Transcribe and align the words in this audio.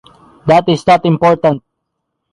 That 0.47 0.67
is 0.67 0.87
not 0.87 1.05
important. 1.05 1.61